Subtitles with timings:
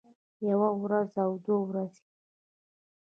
[0.49, 2.03] يوه وروځه او دوه ورځې